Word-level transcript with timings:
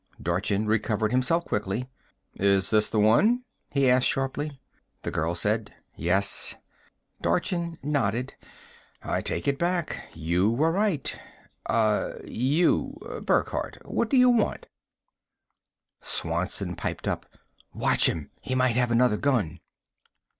Dorchin 0.19 0.65
recovered 0.65 1.11
himself 1.11 1.45
quickly. 1.45 1.87
"Is 2.33 2.71
this 2.71 2.89
the 2.89 2.97
one?" 2.99 3.43
he 3.69 3.87
asked 3.87 4.07
sharply. 4.07 4.59
The 5.03 5.11
girl 5.11 5.35
said, 5.35 5.75
"Yes." 5.95 6.55
Dorchin 7.21 7.77
nodded. 7.83 8.33
"I 9.03 9.21
take 9.21 9.47
it 9.47 9.59
back. 9.59 10.07
You 10.15 10.49
were 10.49 10.71
right. 10.71 11.19
Uh, 11.67 12.13
you 12.25 12.97
Burckhardt. 13.23 13.77
What 13.85 14.09
do 14.09 14.17
you 14.17 14.31
want?" 14.31 14.65
Swanson 16.01 16.75
piped 16.75 17.07
up, 17.07 17.27
"Watch 17.71 18.09
him! 18.09 18.31
He 18.41 18.55
might 18.55 18.77
have 18.77 18.89
another 18.89 19.17
gun." 19.17 19.59